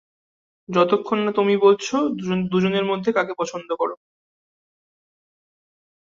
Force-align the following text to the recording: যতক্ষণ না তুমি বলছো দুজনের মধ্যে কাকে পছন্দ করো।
যতক্ষণ 0.69 1.17
না 1.25 1.31
তুমি 1.31 1.53
বলছো 1.57 1.95
দুজনের 2.51 2.85
মধ্যে 2.85 3.09
কাকে 3.11 3.33
পছন্দ 3.37 3.69
করো। 3.75 3.95